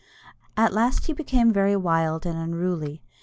[0.57, 3.03] At last he became very wild and unruly.